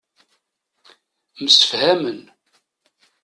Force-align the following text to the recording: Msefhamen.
Msefhamen. 1.43 2.19